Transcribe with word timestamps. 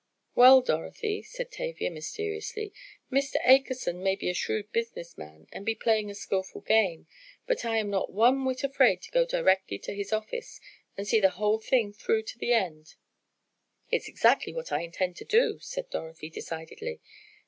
"Well 0.33 0.61
Dorothy," 0.61 1.21
said 1.21 1.51
Tavia, 1.51 1.91
mysteriously, 1.91 2.73
"Mr. 3.11 3.35
Akerson 3.45 4.01
may 4.01 4.15
be 4.15 4.31
a 4.31 4.33
shrewd 4.33 4.71
business 4.71 5.15
man, 5.15 5.45
and 5.53 5.63
be 5.63 5.75
playing 5.75 6.09
a 6.09 6.15
skillful 6.15 6.61
game, 6.61 7.05
but 7.45 7.63
I 7.65 7.77
am 7.77 7.91
not 7.91 8.11
one 8.11 8.43
whit 8.43 8.63
afraid 8.63 9.03
to 9.03 9.11
go 9.11 9.27
directly 9.27 9.77
to 9.77 9.93
his 9.93 10.11
office, 10.11 10.59
and 10.97 11.07
see 11.07 11.19
the 11.19 11.29
whole 11.37 11.59
thing 11.59 11.93
through 11.93 12.23
to 12.23 12.39
the 12.39 12.51
end!" 12.51 12.95
"It's 13.91 14.09
exactly 14.09 14.53
what 14.55 14.71
I 14.71 14.81
intend 14.81 15.17
to 15.17 15.23
do," 15.25 15.59
said 15.59 15.91
Dorothy, 15.91 16.31
decidedly. 16.31 16.99